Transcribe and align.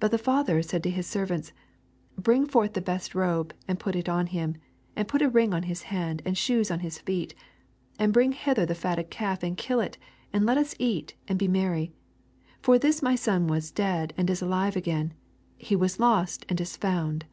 !but 0.00 0.10
the 0.10 0.16
father 0.24 0.62
said 0.62 0.82
to 0.82 0.88
his 0.88 1.06
ser 1.06 1.26
vants. 1.26 1.52
Bring 2.16 2.46
forth 2.46 2.72
the 2.72 2.80
best 2.80 3.14
robe, 3.14 3.52
and 3.68 3.78
Eut 3.78 3.94
U 3.94 4.02
on 4.10 4.28
him; 4.28 4.54
and 4.96 5.06
put 5.06 5.20
a 5.20 5.28
ring 5.28 5.52
on 5.52 5.64
his 5.64 5.84
and, 5.90 6.22
and 6.24 6.38
shoes 6.38 6.70
on 6.70 6.80
his 6.80 6.98
feet: 6.98 7.34
23 7.98 8.02
And 8.06 8.12
bring 8.14 8.32
hither 8.32 8.66
tlie 8.66 8.76
fatted 8.76 9.10
cal^ 9.10 9.42
and 9.42 9.58
kill 9.58 9.82
U; 9.82 9.90
and 10.32 10.46
let 10.46 10.56
us 10.56 10.74
eat, 10.78 11.16
and 11.28 11.38
be 11.38 11.48
merry: 11.48 11.92
24 12.62 12.62
For 12.62 12.78
this 12.78 13.02
my 13.02 13.14
son 13.14 13.46
was 13.46 13.70
dead, 13.70 14.14
and 14.16 14.30
is 14.30 14.40
alive 14.40 14.74
again; 14.74 15.12
he 15.58 15.76
was 15.76 16.00
lost, 16.00 16.46
and 16.48 16.58
in 16.58 16.66
found. 16.66 17.26